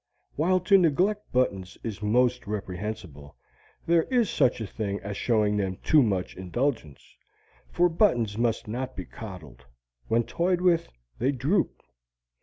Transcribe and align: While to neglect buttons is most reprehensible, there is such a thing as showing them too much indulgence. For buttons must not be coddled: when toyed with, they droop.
While 0.35 0.59
to 0.61 0.79
neglect 0.79 1.31
buttons 1.31 1.77
is 1.83 2.01
most 2.01 2.47
reprehensible, 2.47 3.35
there 3.85 4.01
is 4.05 4.31
such 4.31 4.59
a 4.59 4.65
thing 4.65 4.99
as 5.01 5.15
showing 5.15 5.57
them 5.57 5.77
too 5.83 6.01
much 6.01 6.35
indulgence. 6.35 7.15
For 7.69 7.87
buttons 7.87 8.35
must 8.35 8.67
not 8.67 8.95
be 8.95 9.05
coddled: 9.05 9.63
when 10.07 10.23
toyed 10.23 10.59
with, 10.61 10.89
they 11.19 11.31
droop. 11.31 11.83